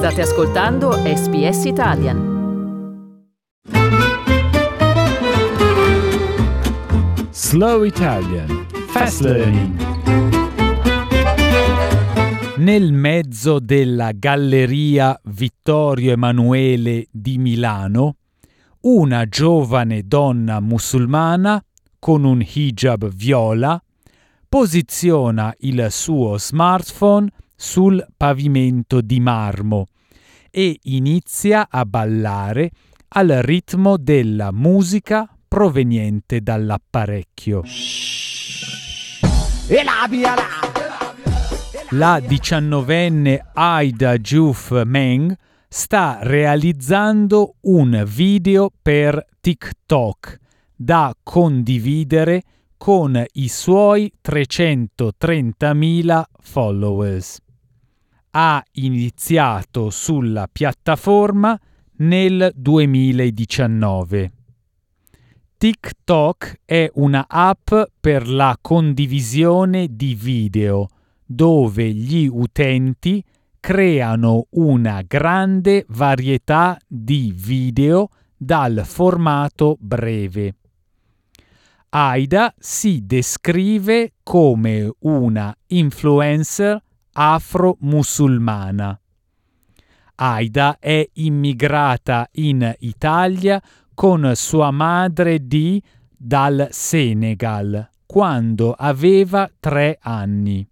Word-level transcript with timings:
State 0.00 0.22
ascoltando 0.22 0.92
SBS 0.92 1.64
Italian. 1.66 2.18
Slow 7.30 7.84
Italian. 7.84 8.66
Fast 8.86 9.20
Learning. 9.20 9.78
Nel 12.56 12.94
mezzo 12.94 13.58
della 13.58 14.12
Galleria 14.12 15.20
Vittorio 15.24 16.12
Emanuele 16.12 17.06
di 17.10 17.36
Milano, 17.36 18.16
una 18.80 19.26
giovane 19.26 20.04
donna 20.06 20.60
musulmana 20.60 21.62
con 21.98 22.24
un 22.24 22.42
hijab 22.42 23.06
viola 23.12 23.78
posiziona 24.48 25.54
il 25.58 25.88
suo 25.90 26.38
smartphone 26.38 27.28
sul 27.62 28.02
pavimento 28.16 29.02
di 29.02 29.20
marmo 29.20 29.88
e 30.50 30.78
inizia 30.84 31.68
a 31.70 31.84
ballare 31.84 32.70
al 33.08 33.28
ritmo 33.42 33.98
della 33.98 34.50
musica 34.50 35.28
proveniente 35.46 36.40
dall'apparecchio. 36.40 37.62
La 41.90 42.22
diciannovenne 42.26 43.50
Aida 43.52 44.16
Juf 44.16 44.82
Meng 44.84 45.36
sta 45.68 46.20
realizzando 46.22 47.56
un 47.62 48.04
video 48.06 48.70
per 48.80 49.22
TikTok 49.38 50.38
da 50.74 51.14
condividere 51.22 52.42
con 52.78 53.22
i 53.32 53.48
suoi 53.48 54.10
330.000 54.26 56.22
followers. 56.40 57.48
Ha 58.32 58.62
iniziato 58.74 59.90
sulla 59.90 60.46
piattaforma 60.46 61.58
nel 61.96 62.52
2019. 62.54 64.32
TikTok 65.56 66.60
è 66.64 66.88
una 66.94 67.26
app 67.26 67.74
per 67.98 68.28
la 68.28 68.56
condivisione 68.60 69.88
di 69.90 70.14
video 70.14 70.86
dove 71.26 71.92
gli 71.92 72.28
utenti 72.30 73.20
creano 73.58 74.46
una 74.50 75.02
grande 75.04 75.84
varietà 75.88 76.78
di 76.86 77.34
video 77.36 78.10
dal 78.36 78.82
formato 78.84 79.76
breve. 79.80 80.54
Aida 81.88 82.54
si 82.56 83.04
descrive 83.04 84.12
come 84.22 84.88
una 85.00 85.52
influencer 85.66 86.80
afro-musulmana. 87.20 88.98
Aida 90.14 90.78
è 90.78 91.06
immigrata 91.14 92.26
in 92.32 92.74
Italia 92.78 93.62
con 93.94 94.32
sua 94.34 94.70
madre 94.70 95.46
di 95.46 95.82
dal 96.16 96.68
Senegal 96.70 97.90
quando 98.06 98.72
aveva 98.72 99.50
tre 99.60 99.98
anni 100.00 100.66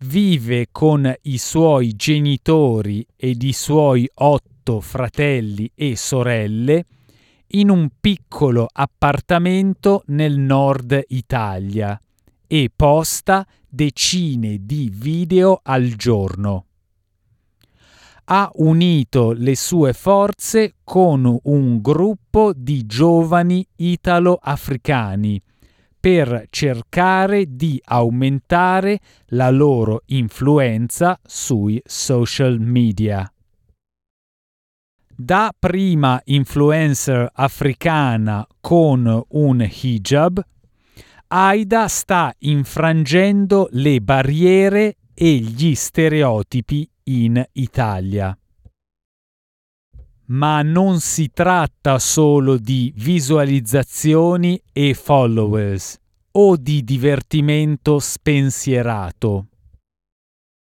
vive 0.00 0.68
con 0.70 1.12
i 1.22 1.38
suoi 1.38 1.96
genitori 1.96 3.04
ed 3.16 3.42
i 3.42 3.52
suoi 3.52 4.08
otto 4.14 4.80
fratelli 4.80 5.70
e 5.74 5.96
sorelle 5.96 6.84
in 7.52 7.70
un 7.70 7.88
piccolo 8.00 8.68
appartamento 8.70 10.02
nel 10.06 10.38
nord 10.38 11.02
Italia 11.08 12.00
e 12.46 12.70
posta 12.74 13.46
decine 13.68 14.58
di 14.64 14.90
video 14.92 15.60
al 15.62 15.94
giorno. 15.94 16.64
Ha 18.24 18.50
unito 18.54 19.32
le 19.32 19.56
sue 19.56 19.92
forze 19.92 20.74
con 20.84 21.38
un 21.44 21.80
gruppo 21.80 22.52
di 22.54 22.84
giovani 22.86 23.66
italo-africani 23.76 25.40
per 26.00 26.46
cercare 26.50 27.56
di 27.56 27.80
aumentare 27.84 29.00
la 29.28 29.50
loro 29.50 30.02
influenza 30.06 31.18
sui 31.24 31.80
social 31.84 32.60
media. 32.60 33.30
Da 35.20 35.52
prima 35.58 36.20
influencer 36.26 37.28
africana 37.32 38.46
con 38.60 39.20
un 39.30 39.68
hijab, 39.68 40.40
Aida 41.30 41.88
sta 41.88 42.34
infrangendo 42.38 43.68
le 43.72 44.00
barriere 44.00 44.96
e 45.12 45.34
gli 45.34 45.74
stereotipi 45.74 46.88
in 47.04 47.44
Italia. 47.52 48.34
Ma 50.28 50.62
non 50.62 51.00
si 51.00 51.30
tratta 51.30 51.98
solo 51.98 52.56
di 52.56 52.94
visualizzazioni 52.96 54.58
e 54.72 54.94
followers 54.94 55.98
o 56.32 56.56
di 56.56 56.82
divertimento 56.82 57.98
spensierato. 57.98 59.48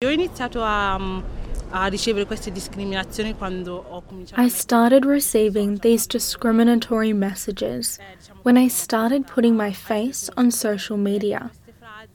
Io 0.00 0.08
ho 0.08 0.12
iniziato 0.12 0.60
a, 0.64 1.22
a 1.70 1.88
ricevere 1.88 2.24
queste 2.24 2.50
discriminazioni 2.50 3.34
quando 3.34 3.84
ho 3.88 4.02
cominciato 4.02 4.40
I 4.40 4.48
started 4.48 5.04
receiving 5.04 5.78
these 5.78 6.06
discriminatory 6.06 7.12
messages 7.12 7.98
eh, 7.98 8.32
when 8.42 8.56
I 8.56 8.68
started 8.68 9.26
putting 9.26 9.56
my 9.56 9.72
face 9.72 10.30
on 10.36 10.50
social 10.50 10.96
media. 10.96 11.50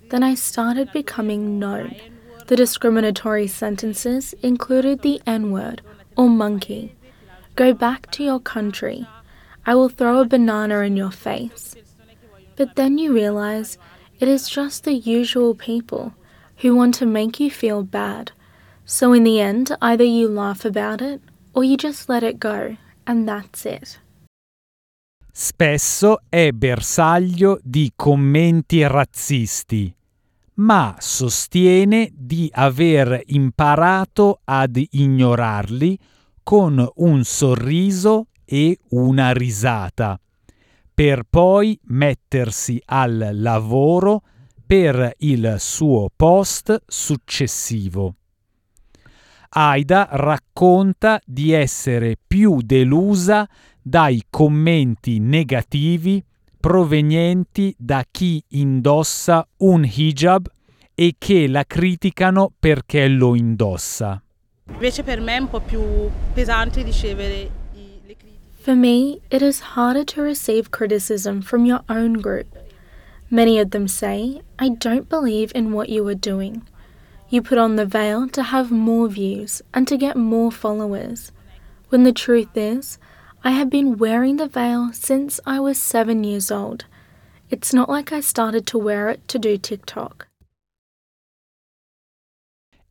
Then 0.10 0.24
I 0.24 0.36
started 0.36 0.92
becoming 0.92 1.60
known. 1.60 1.96
The 2.48 2.56
discriminatory 2.56 3.48
sentences 3.48 4.34
included 4.42 5.02
the 5.02 5.22
N 5.26 5.52
word 5.52 5.82
or 6.16 6.30
monkey. 6.30 6.96
Go 7.56 7.74
back 7.74 8.12
to 8.12 8.24
your 8.24 8.40
country. 8.40 9.08
I 9.66 9.76
will 9.76 9.90
throw 9.90 10.20
a 10.20 10.26
banana 10.26 10.80
in 10.80 10.98
your 10.98 11.12
face. 11.12 11.76
But 12.56 12.76
then 12.76 12.98
you 12.98 13.14
realize 13.14 13.78
it 14.20 14.28
is 14.28 14.50
just 14.50 14.84
the 14.84 14.94
usual 14.94 15.56
people 15.56 16.14
who 16.58 16.76
want 16.76 16.96
to 16.96 17.06
make 17.06 17.40
you 17.40 17.50
feel 17.50 17.84
bad. 17.84 18.32
So 18.86 19.14
in 19.14 19.24
the 19.24 19.40
end, 19.40 19.76
either 19.82 20.04
you 20.04 20.28
laugh 20.28 20.66
about 20.66 21.02
it 21.02 21.22
or 21.54 21.64
you 21.64 21.78
just 21.78 22.10
let 22.10 22.24
it 22.24 22.38
go, 22.38 22.76
and 23.06 23.28
that's 23.28 23.66
it. 23.66 24.00
Spesso 25.32 26.22
è 26.30 26.52
bersaglio 26.52 27.60
di 27.64 27.92
commenti 27.96 28.86
razzisti, 28.86 29.96
ma 30.56 30.96
sostiene 31.00 32.12
di 32.14 32.50
aver 32.54 33.20
imparato 33.28 34.42
ad 34.44 34.80
ignorarli 34.92 35.98
con 36.44 36.88
un 36.96 37.24
sorriso 37.24 38.28
e 38.46 38.78
una 38.90 39.32
risata, 39.32 40.20
per 40.94 41.24
poi 41.28 41.80
mettersi 41.86 42.80
al 42.86 43.30
lavoro 43.34 44.22
per 44.68 45.16
il 45.20 45.56
suo 45.58 46.10
post 46.16 46.84
successivo. 46.86 48.18
Aida 49.56 50.08
racconta 50.12 51.20
di 51.26 51.52
essere 51.52 52.16
più 52.26 52.62
delusa 52.62 53.48
dai 53.82 54.24
commenti 54.30 55.20
negativi 55.20 56.24
provenienti 56.60 57.76
da 57.78 58.04
chi 58.10 58.44
indossa 58.50 59.46
un 59.58 59.84
hijab 59.86 60.48
e 60.96 61.16
che 61.18 61.48
la 61.48 61.66
criticano 61.66 62.52
perché 62.58 63.08
lo 63.08 63.36
indossa. 63.36 64.24
Invece 64.72 65.04
per 65.04 65.20
me 65.20 65.36
è 65.36 65.40
un 65.40 65.50
po' 65.50 65.60
più 65.60 65.82
pesante 66.34 66.82
ricevere 66.82 67.50
i- 67.74 68.00
le 68.06 68.16
critiche. 68.16 68.40
For 68.62 68.76
me, 68.76 69.20
it 69.30 69.42
is 69.42 69.62
harder 69.76 70.04
to 70.06 70.24
receive 70.24 70.70
criticism 70.70 71.42
from 71.42 71.66
your 71.66 71.84
own 71.90 72.14
group. 72.20 72.48
Many 73.28 73.60
of 73.60 73.70
them 73.70 73.86
say, 73.86 74.42
I 74.60 74.76
don't 74.78 75.08
believe 75.10 75.52
in 75.54 75.74
what 75.74 75.90
you 75.90 76.08
are 76.08 76.18
doing. 76.18 76.62
You 77.34 77.42
put 77.42 77.58
on 77.58 77.78
the 77.78 77.88
veil 77.88 78.28
to 78.30 78.44
have 78.44 78.70
more 78.70 79.08
views 79.08 79.64
and 79.74 79.88
to 79.88 79.98
get 79.98 80.16
more 80.16 80.52
followers. 80.52 81.32
When 81.90 82.04
the 82.04 82.14
truth 82.14 82.56
is, 82.56 83.00
I 83.44 83.50
have 83.50 83.72
been 83.72 83.98
wearing 83.98 84.38
the 84.38 84.48
veil 84.48 84.92
since 84.94 85.40
I 85.44 85.60
was 85.60 85.80
seven 85.80 86.24
years 86.24 86.52
old. 86.52 86.86
It's 87.50 87.74
not 87.74 87.90
like 87.90 88.14
I 88.14 88.22
started 88.22 88.68
to 88.68 88.78
wear 88.78 89.10
it 89.10 89.28
to 89.30 89.40
do 89.40 89.58
TikTok. 89.58 90.28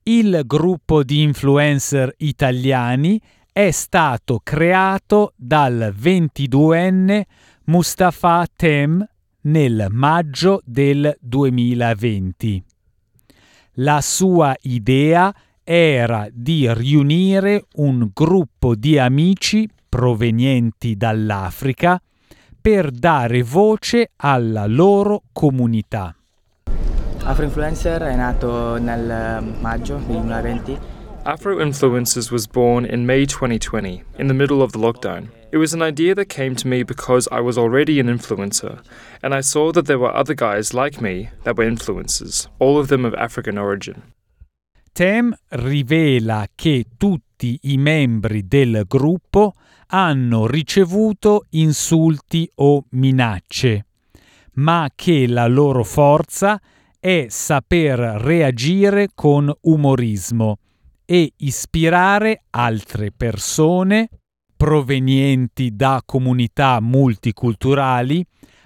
Il 0.03 0.43
gruppo 0.45 1.05
di 1.05 1.23
influencer 1.23 2.13
italiani 2.17 3.21
è 3.53 3.71
stato 3.71 4.41
creato 4.43 5.35
dal 5.37 5.95
22enne 5.97 7.23
Mustafa 7.67 8.45
Tem 8.57 9.07
nel 9.43 9.87
maggio 9.91 10.61
del 10.65 11.17
2020. 11.21 12.65
La 13.77 14.01
sua 14.03 14.55
idea 14.63 15.35
era 15.65 16.29
di 16.31 16.71
riunire 16.73 17.67
un 17.77 18.11
gruppo 18.13 18.75
di 18.75 18.99
amici 18.99 19.69
provenienti 19.89 20.97
dall'Africa 20.97 22.01
per 22.61 22.91
dare 22.91 23.43
voce 23.43 24.11
alla 24.17 24.67
loro 24.67 25.23
comunità. 25.33 26.15
Afroinfluencer 27.25 28.03
è 28.03 28.17
nato 28.17 28.79
nel 28.79 29.43
maggio 29.61 29.95
del 29.95 30.05
2020 30.05 30.79
Afro 31.25 31.63
Influencers 31.63 32.33
was 32.33 32.49
born 32.49 32.85
in 32.85 33.07
May 33.07 33.27
2020, 33.27 34.03
in 34.19 34.27
the 34.27 34.35
middle 34.35 34.61
of 34.61 34.73
the 34.73 34.79
lockdown. 34.79 35.31
It 35.53 35.59
was 35.59 35.75
an 35.75 35.83
idea 35.83 36.15
that 36.15 36.31
came 36.31 36.55
to 36.57 36.67
me 36.67 36.83
because 36.83 37.29
I 37.31 37.41
was 37.41 37.59
already 37.59 38.01
an 38.01 38.07
influencer, 38.07 38.81
and 39.23 39.35
I 39.35 39.43
saw 39.43 39.71
that 39.73 39.85
there 39.85 39.99
were 39.99 40.11
other 40.11 40.33
guys 40.33 40.73
like 40.73 41.03
me 41.03 41.29
that 41.43 41.59
were 41.59 41.69
influencers, 41.69 42.49
all 42.59 42.79
of 42.79 42.89
them 42.89 43.05
of 43.05 43.13
African 43.13 43.59
origin. 43.59 44.15
Tem 44.95 45.35
rivela 45.51 46.47
che 46.55 46.87
tutti 46.97 47.59
i 47.65 47.77
membri 47.77 48.49
del 48.49 48.85
gruppo 48.89 49.53
hanno 49.89 50.47
ricevuto 50.47 51.45
insulti 51.51 52.51
o 52.55 52.87
minacce, 52.93 53.85
ma 54.55 54.89
che 54.95 55.27
la 55.27 55.49
loro 55.49 55.85
forza 55.85 56.59
è 56.99 57.27
saper 57.29 57.99
reagire 58.23 59.09
con 59.15 59.53
umorismo 59.61 60.57
e 61.05 61.35
ispirare 61.37 62.45
altre 62.49 63.13
persone 63.13 64.09
provenienti 64.63 65.75
da 65.75 66.01
comunità 66.07 66.79
multiculturali 66.81 68.25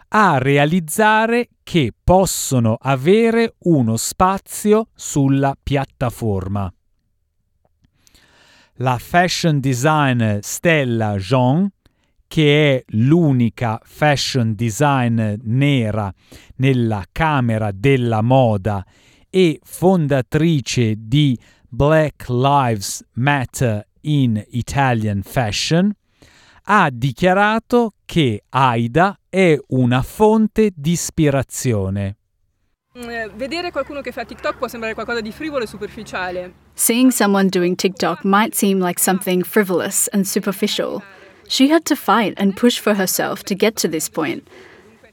a 0.08 0.36
realizzare 0.36 1.48
che 1.62 1.90
possono 2.04 2.76
avere 2.78 3.54
uno 3.60 3.96
spazio 3.96 4.88
sulla 4.94 5.56
piattaforma. 5.60 6.70
La 8.74 8.98
fashion 8.98 9.58
designer 9.58 10.40
Stella 10.44 11.16
Jean, 11.16 11.66
che 12.26 12.74
è 12.74 12.84
l'unica 12.88 13.80
fashion 13.82 14.54
designer 14.54 15.38
nera 15.44 16.12
nella 16.56 17.06
Camera 17.10 17.70
della 17.72 18.20
Moda 18.20 18.84
e 19.30 19.58
fondatrice 19.62 20.94
di 20.98 21.38
Black 21.66 22.28
Lives 22.28 23.02
Matter 23.14 23.86
in 24.06 24.42
Italian 24.50 25.22
Fashion, 25.22 25.92
ha 26.64 26.88
dichiarato 26.92 27.92
che 28.04 28.42
Aida 28.48 29.18
è 29.28 29.56
una 29.68 30.02
fonte 30.02 30.72
di 30.74 30.92
ispirazione. 30.92 32.16
Eh, 32.94 33.30
vedere 33.34 33.70
qualcuno 33.70 34.00
che 34.00 34.10
fa 34.10 34.24
TikTok 34.24 34.56
può 34.56 34.68
sembrare 34.68 34.94
qualcosa 34.94 35.20
di 35.20 35.30
frivolo 35.30 35.64
e 35.64 35.66
superficiale. 35.66 36.54
Seeing 36.72 37.10
someone 37.10 37.48
doing 37.48 37.76
TikTok 37.76 38.24
might 38.24 38.54
seem 38.54 38.82
like 38.82 38.98
something 38.98 39.44
frivolous 39.44 40.08
and 40.12 40.24
superficial. 40.24 41.02
She 41.46 41.70
had 41.70 41.82
to 41.84 41.94
fight 41.94 42.32
and 42.40 42.54
push 42.54 42.80
for 42.80 42.96
herself 42.96 43.42
to 43.44 43.54
get 43.54 43.74
to 43.82 43.88
this 43.88 44.08
point. 44.08 44.48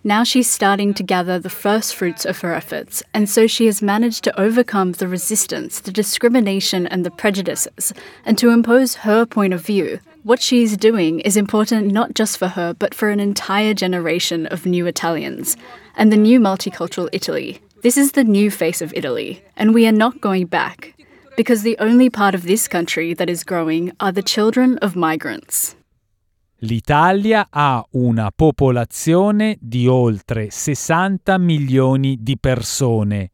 Now 0.05 0.25
she's 0.25 0.49
starting 0.49 0.93
to 0.95 1.03
gather 1.03 1.39
the 1.39 1.49
first 1.49 1.95
fruits 1.95 2.25
of 2.25 2.39
her 2.41 2.53
efforts, 2.53 3.03
and 3.13 3.29
so 3.29 3.47
she 3.47 3.67
has 3.67 3.81
managed 3.81 4.25
to 4.25 4.37
overcome 4.37 4.91
the 4.91 5.07
resistance, 5.07 5.79
the 5.79 5.93
discrimination, 5.93 6.85
and 6.87 7.05
the 7.05 7.11
prejudices, 7.11 7.93
and 8.25 8.37
to 8.37 8.49
impose 8.49 8.95
her 8.95 9.25
point 9.25 9.53
of 9.53 9.65
view. 9.65 10.01
What 10.23 10.41
she's 10.41 10.75
doing 10.75 11.21
is 11.21 11.37
important 11.37 11.93
not 11.93 12.15
just 12.15 12.37
for 12.37 12.49
her, 12.49 12.73
but 12.73 12.93
for 12.93 13.09
an 13.09 13.21
entire 13.21 13.73
generation 13.73 14.45
of 14.47 14.65
new 14.65 14.87
Italians 14.87 15.55
and 15.95 16.11
the 16.11 16.17
new 16.17 16.37
multicultural 16.37 17.07
Italy. 17.13 17.61
This 17.81 17.95
is 17.97 18.11
the 18.11 18.25
new 18.25 18.51
face 18.51 18.81
of 18.81 18.93
Italy, 18.93 19.41
and 19.55 19.73
we 19.73 19.87
are 19.87 19.93
not 19.93 20.19
going 20.19 20.47
back, 20.47 20.95
because 21.37 21.61
the 21.61 21.77
only 21.79 22.09
part 22.09 22.35
of 22.35 22.43
this 22.43 22.67
country 22.67 23.13
that 23.13 23.29
is 23.29 23.45
growing 23.45 23.93
are 24.01 24.11
the 24.11 24.21
children 24.21 24.77
of 24.79 24.97
migrants. 24.97 25.77
L'Italia 26.63 27.47
ha 27.49 27.85
una 27.91 28.31
popolazione 28.33 29.57
di 29.59 29.85
oltre 29.85 30.49
60 30.49 31.37
milioni 31.37 32.19
di 32.21 32.37
persone 32.39 33.31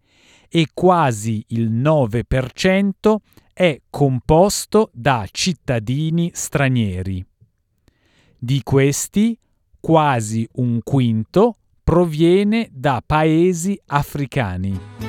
e 0.50 0.70
quasi 0.74 1.46
il 1.50 1.72
9% 1.72 3.16
è 3.54 3.82
composto 3.88 4.90
da 4.94 5.28
cittadini 5.30 6.32
stranieri. 6.34 7.24
Di 8.36 8.64
questi, 8.64 9.38
quasi 9.80 10.48
un 10.54 10.80
quinto 10.82 11.58
proviene 11.84 12.68
da 12.72 13.04
paesi 13.06 13.80
africani. 13.86 15.09